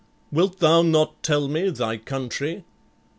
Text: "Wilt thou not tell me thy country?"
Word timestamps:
"Wilt 0.31 0.57
thou 0.57 0.81
not 0.81 1.21
tell 1.21 1.47
me 1.47 1.69
thy 1.69 1.97
country?" 1.97 2.63